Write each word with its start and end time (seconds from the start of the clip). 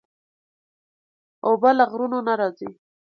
اوبه 1.47 1.69
له 1.77 1.85
غرونو 1.91 2.19
نه 2.27 2.33
راځي. 2.39 2.69